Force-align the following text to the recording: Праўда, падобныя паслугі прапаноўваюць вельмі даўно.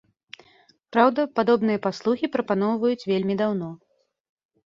Праўда, 0.95 1.25
падобныя 1.39 1.81
паслугі 1.85 2.25
прапаноўваюць 2.35 3.07
вельмі 3.13 3.35
даўно. 3.43 3.69